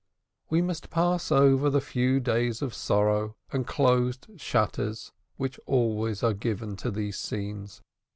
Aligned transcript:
We 0.49 0.63
must 0.63 0.89
pass 0.89 1.31
over 1.31 1.69
the 1.69 1.79
few 1.79 2.19
days 2.19 2.63
of 2.63 2.73
sorrow, 2.73 3.35
and 3.53 3.67
closed 3.67 4.25
shutters, 4.37 5.11
which 5.37 5.59
always 5.67 6.23
are 6.23 6.33
given 6.33 6.75
to 6.77 6.89
these 6.89 7.19
scenes. 7.19 7.83